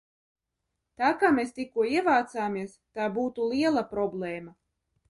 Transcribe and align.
Tā 1.01 1.11
kā 1.23 1.31
mēs 1.35 1.53
tikko 1.59 1.87
ievācāmies, 1.99 2.75
tā 2.99 3.13
būtu 3.21 3.49
liela 3.55 3.87
problēma! 3.95 4.61